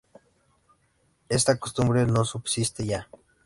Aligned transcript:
Esta 1.29 1.59
costumbre 1.59 2.07
no 2.07 2.25
subsiste 2.25 2.87
ya. 2.87 3.07